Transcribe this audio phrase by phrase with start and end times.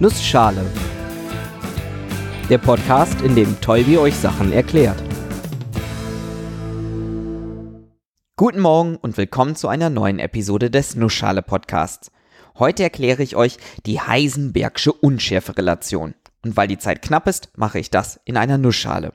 [0.00, 0.64] Nussschale.
[2.48, 5.02] Der Podcast, in dem Tolbi euch Sachen erklärt.
[8.36, 12.12] Guten Morgen und willkommen zu einer neuen Episode des Nussschale Podcasts.
[12.60, 13.56] Heute erkläre ich euch
[13.86, 16.14] die Heisenbergsche Unschärferelation.
[16.44, 19.14] Und weil die Zeit knapp ist, mache ich das in einer Nussschale.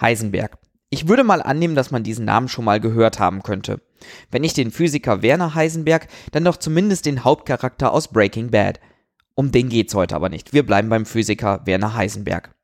[0.00, 0.56] Heisenberg.
[0.88, 3.82] Ich würde mal annehmen, dass man diesen Namen schon mal gehört haben könnte.
[4.30, 8.80] Wenn nicht den Physiker Werner Heisenberg, dann doch zumindest den Hauptcharakter aus Breaking Bad–
[9.36, 10.52] um den geht's heute aber nicht.
[10.52, 12.54] Wir bleiben beim Physiker Werner Heisenberg.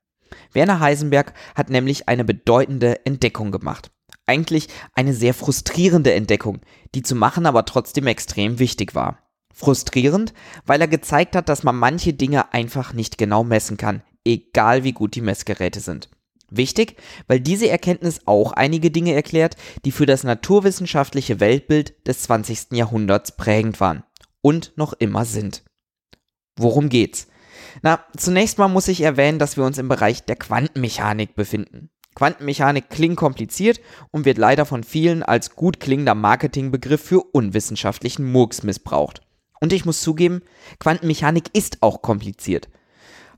[0.51, 3.91] Werner Heisenberg hat nämlich eine bedeutende Entdeckung gemacht.
[4.25, 6.59] Eigentlich eine sehr frustrierende Entdeckung,
[6.95, 9.19] die zu machen aber trotzdem extrem wichtig war.
[9.53, 10.33] Frustrierend,
[10.65, 14.93] weil er gezeigt hat, dass man manche Dinge einfach nicht genau messen kann, egal wie
[14.93, 16.09] gut die Messgeräte sind.
[16.49, 16.97] Wichtig,
[17.27, 22.71] weil diese Erkenntnis auch einige Dinge erklärt, die für das naturwissenschaftliche Weltbild des 20.
[22.73, 24.03] Jahrhunderts prägend waren
[24.41, 25.63] und noch immer sind.
[26.57, 27.27] Worum geht's?
[27.81, 31.89] Na, zunächst mal muss ich erwähnen, dass wir uns im Bereich der Quantenmechanik befinden.
[32.15, 33.79] Quantenmechanik klingt kompliziert
[34.11, 39.21] und wird leider von vielen als gut klingender Marketingbegriff für unwissenschaftlichen Murks missbraucht.
[39.59, 40.41] Und ich muss zugeben,
[40.79, 42.69] Quantenmechanik ist auch kompliziert.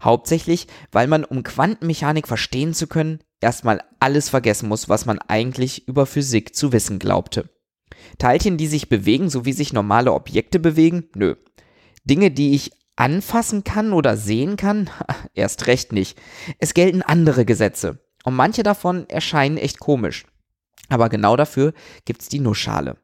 [0.04, 5.88] Hauptsächlich, weil man, um Quantenmechanik verstehen zu können, erstmal alles vergessen muss, was man eigentlich
[5.88, 7.50] über Physik zu wissen glaubte.
[8.18, 11.10] Teilchen, die sich bewegen, so wie sich normale Objekte bewegen?
[11.16, 11.36] Nö.
[12.04, 14.90] Dinge, die ich anfassen kann oder sehen kann?
[15.34, 16.18] Erst recht nicht.
[16.60, 18.00] Es gelten andere Gesetze.
[18.24, 20.26] Und manche davon erscheinen echt komisch.
[20.90, 21.74] Aber genau dafür
[22.06, 22.98] gibt's die Nussschale.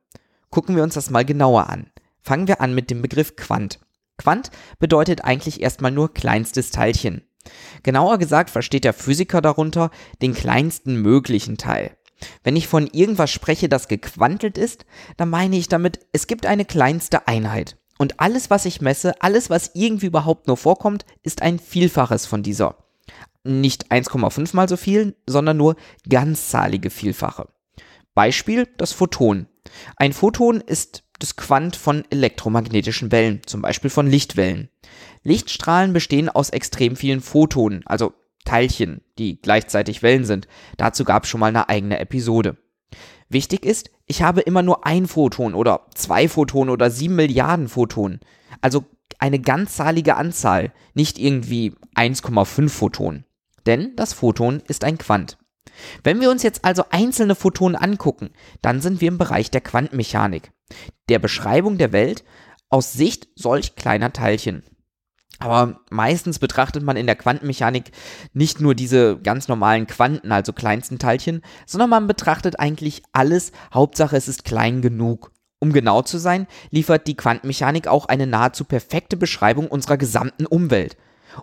[0.49, 1.91] Gucken wir uns das mal genauer an.
[2.21, 3.79] Fangen wir an mit dem Begriff Quant.
[4.17, 7.23] Quant bedeutet eigentlich erstmal nur kleinstes Teilchen.
[7.83, 9.89] Genauer gesagt versteht der Physiker darunter
[10.21, 11.97] den kleinsten möglichen Teil.
[12.43, 14.85] Wenn ich von irgendwas spreche, das gequantelt ist,
[15.17, 17.77] dann meine ich damit, es gibt eine kleinste Einheit.
[18.01, 22.41] Und alles, was ich messe, alles, was irgendwie überhaupt nur vorkommt, ist ein Vielfaches von
[22.41, 22.77] dieser.
[23.43, 25.75] Nicht 1,5 mal so viel, sondern nur
[26.09, 27.49] ganzzahlige Vielfache.
[28.15, 29.45] Beispiel das Photon.
[29.97, 34.69] Ein Photon ist das Quant von elektromagnetischen Wellen, zum Beispiel von Lichtwellen.
[35.21, 38.13] Lichtstrahlen bestehen aus extrem vielen Photonen, also
[38.45, 40.47] Teilchen, die gleichzeitig Wellen sind.
[40.77, 42.57] Dazu gab es schon mal eine eigene Episode.
[43.31, 48.19] Wichtig ist, ich habe immer nur ein Photon oder zwei Photonen oder sieben Milliarden Photonen.
[48.59, 48.83] Also
[49.19, 53.25] eine ganzzahlige Anzahl, nicht irgendwie 1,5 Photonen.
[53.65, 55.37] Denn das Photon ist ein Quant.
[56.03, 58.31] Wenn wir uns jetzt also einzelne Photonen angucken,
[58.61, 60.51] dann sind wir im Bereich der Quantenmechanik,
[61.07, 62.25] der Beschreibung der Welt
[62.69, 64.63] aus Sicht solch kleiner Teilchen.
[65.41, 67.91] Aber meistens betrachtet man in der Quantenmechanik
[68.33, 74.15] nicht nur diese ganz normalen Quanten, also kleinsten Teilchen, sondern man betrachtet eigentlich alles, Hauptsache
[74.15, 75.31] es ist klein genug.
[75.59, 80.95] Um genau zu sein, liefert die Quantenmechanik auch eine nahezu perfekte Beschreibung unserer gesamten Umwelt.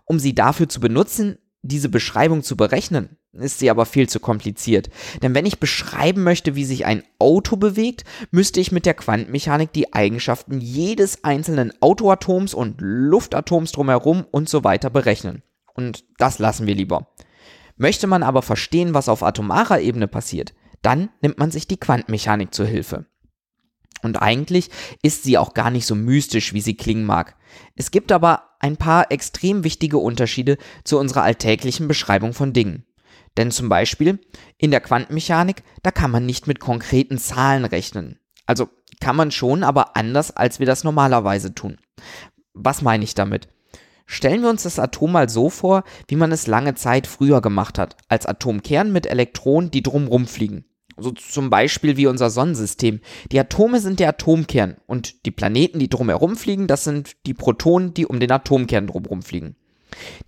[0.04, 4.88] Um sie dafür zu benutzen, diese Beschreibung zu berechnen, ist sie aber viel zu kompliziert.
[5.22, 9.72] Denn wenn ich beschreiben möchte, wie sich ein Auto bewegt, müsste ich mit der Quantenmechanik
[9.72, 15.42] die Eigenschaften jedes einzelnen Autoatoms und Luftatoms drumherum und so weiter berechnen.
[15.74, 17.08] Und das lassen wir lieber.
[17.76, 22.52] Möchte man aber verstehen, was auf atomarer Ebene passiert, dann nimmt man sich die Quantenmechanik
[22.52, 23.06] zur Hilfe.
[24.02, 24.70] Und eigentlich
[25.02, 27.36] ist sie auch gar nicht so mystisch, wie sie klingen mag.
[27.74, 32.84] Es gibt aber ein paar extrem wichtige Unterschiede zu unserer alltäglichen Beschreibung von Dingen.
[33.36, 34.18] Denn zum Beispiel
[34.56, 38.18] in der Quantenmechanik, da kann man nicht mit konkreten Zahlen rechnen.
[38.46, 38.68] Also
[39.00, 41.76] kann man schon, aber anders, als wir das normalerweise tun.
[42.54, 43.48] Was meine ich damit?
[44.06, 47.78] Stellen wir uns das Atom mal so vor, wie man es lange Zeit früher gemacht
[47.78, 50.64] hat, als Atomkern mit Elektronen, die drumrum fliegen.
[50.96, 53.00] So zum Beispiel wie unser Sonnensystem.
[53.30, 57.94] Die Atome sind der Atomkern und die Planeten, die drumherum fliegen, das sind die Protonen,
[57.94, 59.56] die um den Atomkern drumherum fliegen.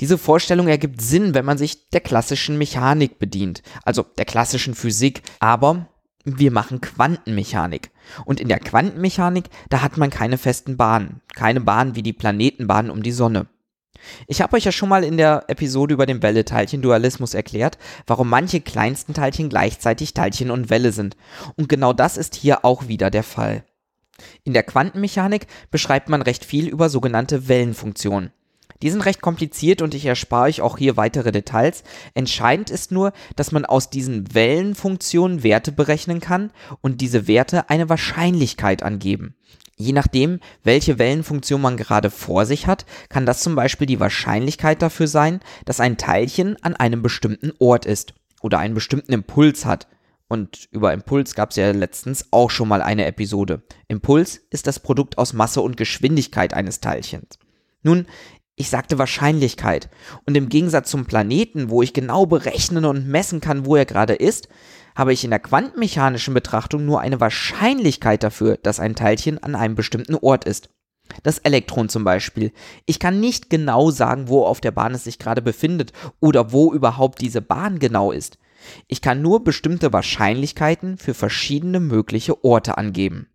[0.00, 5.22] Diese Vorstellung ergibt Sinn, wenn man sich der klassischen Mechanik bedient, also der klassischen Physik,
[5.38, 5.86] aber
[6.24, 7.90] wir machen Quantenmechanik.
[8.24, 12.90] Und in der Quantenmechanik, da hat man keine festen Bahnen, keine Bahnen wie die Planetenbahnen
[12.90, 13.46] um die Sonne.
[14.26, 18.60] Ich habe euch ja schon mal in der Episode über den Welle-Teilchen-Dualismus erklärt, warum manche
[18.60, 21.16] kleinsten Teilchen gleichzeitig Teilchen und Welle sind.
[21.56, 23.64] Und genau das ist hier auch wieder der Fall.
[24.44, 28.32] In der Quantenmechanik beschreibt man recht viel über sogenannte Wellenfunktionen.
[28.82, 31.84] Die sind recht kompliziert und ich erspare euch auch hier weitere Details.
[32.14, 36.50] Entscheidend ist nur, dass man aus diesen Wellenfunktionen Werte berechnen kann
[36.80, 39.34] und diese Werte eine Wahrscheinlichkeit angeben.
[39.76, 44.82] Je nachdem, welche Wellenfunktion man gerade vor sich hat, kann das zum Beispiel die Wahrscheinlichkeit
[44.82, 48.12] dafür sein, dass ein Teilchen an einem bestimmten Ort ist
[48.42, 49.88] oder einen bestimmten Impuls hat.
[50.28, 53.62] Und über Impuls gab es ja letztens auch schon mal eine Episode.
[53.88, 57.38] Impuls ist das Produkt aus Masse und Geschwindigkeit eines Teilchens.
[57.82, 58.06] Nun,
[58.60, 59.88] Ich sagte Wahrscheinlichkeit.
[60.26, 64.12] Und im Gegensatz zum Planeten, wo ich genau berechnen und messen kann, wo er gerade
[64.12, 64.50] ist,
[64.94, 69.76] habe ich in der quantenmechanischen Betrachtung nur eine Wahrscheinlichkeit dafür, dass ein Teilchen an einem
[69.76, 70.68] bestimmten Ort ist.
[71.22, 72.52] Das Elektron zum Beispiel.
[72.84, 76.74] Ich kann nicht genau sagen, wo auf der Bahn es sich gerade befindet oder wo
[76.74, 78.36] überhaupt diese Bahn genau ist.
[78.88, 83.26] Ich kann nur bestimmte Wahrscheinlichkeiten für verschiedene mögliche Orte angeben.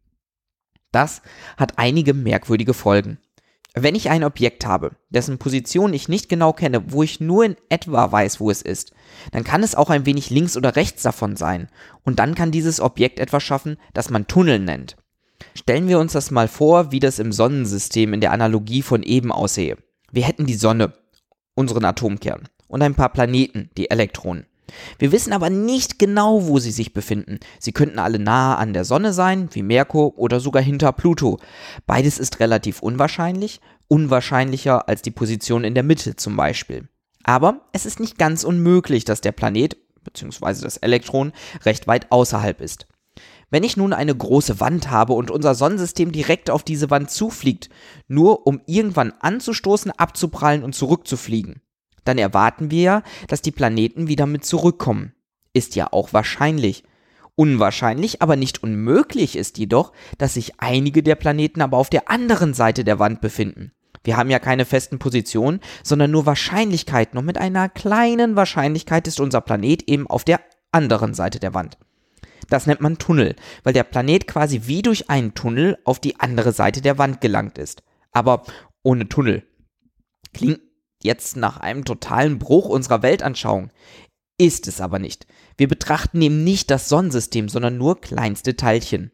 [0.91, 1.23] Das
[1.57, 3.17] hat einige merkwürdige Folgen.
[3.77, 7.57] Wenn ich ein Objekt habe, dessen Position ich nicht genau kenne, wo ich nur in
[7.67, 8.93] etwa weiß, wo es ist,
[9.33, 11.67] dann kann es auch ein wenig links oder rechts davon sein.
[12.03, 14.95] Und dann kann dieses Objekt etwas schaffen, das man Tunnel nennt.
[15.53, 19.33] Stellen wir uns das mal vor, wie das im Sonnensystem in der Analogie von eben
[19.33, 19.77] aussehe.
[20.09, 20.93] Wir hätten die Sonne,
[21.53, 24.45] unseren Atomkern, und ein paar Planeten, die Elektronen.
[24.99, 27.39] Wir wissen aber nicht genau, wo sie sich befinden.
[27.59, 31.39] Sie könnten alle nahe an der Sonne sein, wie Merkur, oder sogar hinter Pluto.
[31.85, 36.87] Beides ist relativ unwahrscheinlich, unwahrscheinlicher als die Position in der Mitte zum Beispiel.
[37.23, 40.61] Aber es ist nicht ganz unmöglich, dass der Planet bzw.
[40.61, 41.33] das Elektron
[41.63, 42.87] recht weit außerhalb ist.
[43.51, 47.69] Wenn ich nun eine große Wand habe und unser Sonnensystem direkt auf diese Wand zufliegt,
[48.07, 51.61] nur um irgendwann anzustoßen, abzuprallen und zurückzufliegen,
[52.05, 55.13] dann erwarten wir ja, dass die Planeten wieder mit zurückkommen.
[55.53, 56.83] Ist ja auch wahrscheinlich.
[57.35, 62.53] Unwahrscheinlich, aber nicht unmöglich ist jedoch, dass sich einige der Planeten aber auf der anderen
[62.53, 63.73] Seite der Wand befinden.
[64.05, 69.19] Wir haben ja keine festen Positionen, sondern nur Wahrscheinlichkeiten und mit einer kleinen Wahrscheinlichkeit ist
[69.19, 70.39] unser Planet eben auf der
[70.71, 71.77] anderen Seite der Wand.
[72.49, 76.51] Das nennt man Tunnel, weil der Planet quasi wie durch einen Tunnel auf die andere
[76.51, 77.83] Seite der Wand gelangt ist.
[78.11, 78.43] Aber
[78.83, 79.43] ohne Tunnel.
[80.33, 80.59] Klingt
[81.03, 83.71] jetzt nach einem totalen Bruch unserer Weltanschauung.
[84.37, 85.27] Ist es aber nicht.
[85.57, 89.11] Wir betrachten eben nicht das Sonnensystem, sondern nur kleinste Teilchen.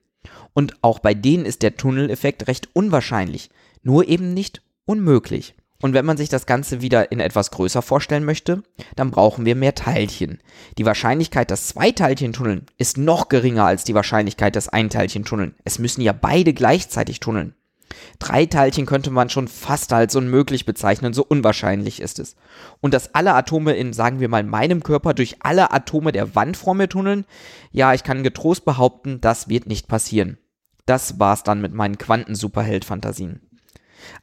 [0.53, 3.49] Und auch bei denen ist der Tunneleffekt recht unwahrscheinlich,
[3.83, 5.55] nur eben nicht unmöglich.
[5.81, 8.61] Und wenn man sich das Ganze wieder in etwas größer vorstellen möchte,
[8.95, 10.39] dann brauchen wir mehr Teilchen.
[10.77, 15.25] Die Wahrscheinlichkeit, dass zwei Teilchen tunneln, ist noch geringer als die Wahrscheinlichkeit, dass ein Teilchen
[15.25, 15.55] tunneln.
[15.63, 17.55] Es müssen ja beide gleichzeitig tunneln.
[18.21, 22.35] Drei Teilchen könnte man schon fast als unmöglich bezeichnen, so unwahrscheinlich ist es.
[22.79, 26.55] Und dass alle Atome in, sagen wir mal, meinem Körper durch alle Atome der Wand
[26.55, 27.25] vor mir tunneln,
[27.71, 30.37] ja, ich kann getrost behaupten, das wird nicht passieren.
[30.85, 33.41] Das war's dann mit meinen Quanten-Superheld-Fantasien.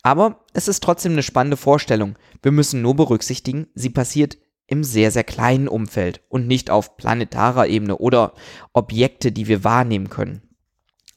[0.05, 2.15] Aber es ist trotzdem eine spannende Vorstellung.
[2.41, 7.67] Wir müssen nur berücksichtigen, sie passiert im sehr, sehr kleinen Umfeld und nicht auf planetarer
[7.67, 8.33] Ebene oder
[8.73, 10.48] Objekte, die wir wahrnehmen können.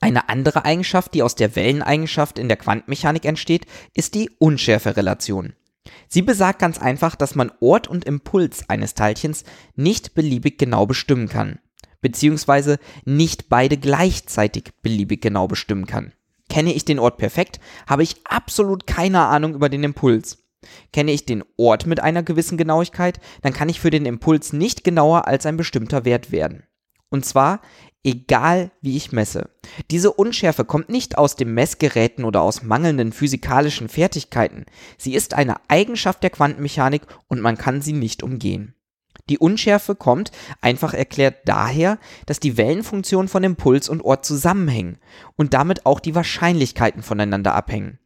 [0.04, 5.54] Eine andere Eigenschaft, die aus der Welleneigenschaft in der Quantenmechanik entsteht, ist die Unschärferelation.
[6.08, 9.44] Sie besagt ganz einfach, dass man Ort und Impuls eines Teilchens
[9.76, 11.60] nicht beliebig genau bestimmen kann,
[12.02, 16.14] beziehungsweise nicht beide gleichzeitig beliebig genau bestimmen kann.
[16.50, 20.40] Kenne ich den Ort perfekt, habe ich absolut keine Ahnung über den Impuls.
[20.92, 24.84] Kenne ich den Ort mit einer gewissen Genauigkeit, dann kann ich für den Impuls nicht
[24.84, 26.64] genauer als ein bestimmter Wert werden.
[27.10, 27.62] Und zwar
[28.04, 29.50] egal wie ich messe.
[29.90, 34.66] Diese Unschärfe kommt nicht aus den Messgeräten oder aus mangelnden physikalischen Fertigkeiten.
[34.98, 38.76] Sie ist eine Eigenschaft der Quantenmechanik und man kann sie nicht umgehen.
[39.30, 40.32] Die Unschärfe kommt,
[40.62, 44.98] einfach erklärt, daher, dass die Wellenfunktionen von Impuls und Ort zusammenhängen
[45.36, 48.00] und damit auch die Wahrscheinlichkeiten voneinander abhängen.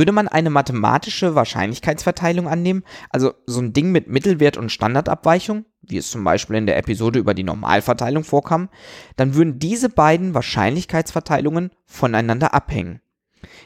[0.00, 5.98] Würde man eine mathematische Wahrscheinlichkeitsverteilung annehmen, also so ein Ding mit Mittelwert und Standardabweichung, wie
[5.98, 8.70] es zum Beispiel in der Episode über die Normalverteilung vorkam,
[9.16, 13.02] dann würden diese beiden Wahrscheinlichkeitsverteilungen voneinander abhängen.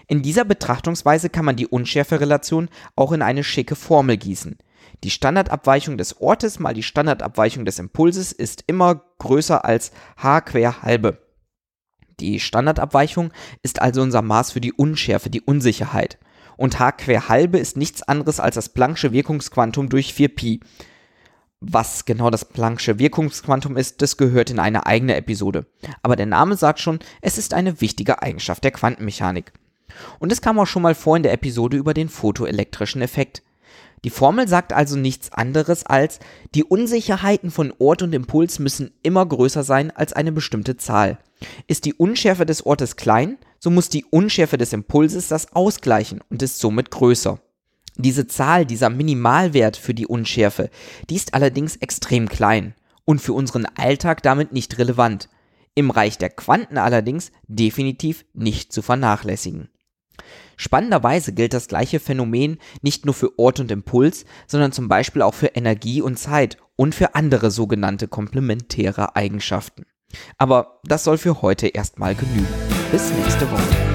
[0.08, 4.58] In dieser Betrachtungsweise kann man die Unschärferelation auch in eine schicke Formel gießen.
[5.04, 10.82] Die Standardabweichung des Ortes mal die Standardabweichung des Impulses ist immer größer als h quer
[10.82, 11.20] halbe.
[12.18, 13.32] Die Standardabweichung
[13.62, 16.18] ist also unser Maß für die Unschärfe, die Unsicherheit.
[16.56, 20.60] Und h quer halbe ist nichts anderes als das Planck'sche Wirkungsquantum durch 4pi.
[21.60, 25.66] Was genau das Planck'sche Wirkungsquantum ist, das gehört in eine eigene Episode.
[26.02, 29.52] Aber der Name sagt schon, es ist eine wichtige Eigenschaft der Quantenmechanik.
[30.18, 33.42] Und es kam auch schon mal vor in der Episode über den photoelektrischen Effekt.
[34.04, 36.20] Die Formel sagt also nichts anderes als,
[36.54, 41.18] die Unsicherheiten von Ort und Impuls müssen immer größer sein als eine bestimmte Zahl.
[41.66, 46.42] Ist die Unschärfe des Ortes klein, so muss die Unschärfe des Impulses das ausgleichen und
[46.42, 47.40] ist somit größer.
[47.96, 50.68] Diese Zahl, dieser Minimalwert für die Unschärfe,
[51.08, 52.74] die ist allerdings extrem klein
[53.06, 55.30] und für unseren Alltag damit nicht relevant.
[55.74, 59.70] Im Reich der Quanten allerdings definitiv nicht zu vernachlässigen.
[60.58, 65.34] Spannenderweise gilt das gleiche Phänomen nicht nur für Ort und Impuls, sondern zum Beispiel auch
[65.34, 69.86] für Energie und Zeit und für andere sogenannte komplementäre Eigenschaften.
[70.36, 72.73] Aber das soll für heute erstmal genügen.
[72.94, 73.93] Bis nächste Woche.